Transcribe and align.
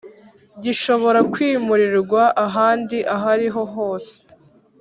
Gishobora 0.63 1.19
kwimurirwa 1.33 2.23
ahandi 2.45 2.97
ahariho 3.15 3.61
hose 3.73 4.15